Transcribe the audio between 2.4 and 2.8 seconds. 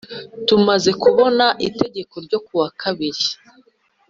kuwa